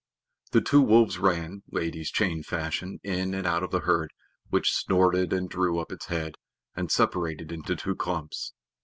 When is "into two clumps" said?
7.51-8.55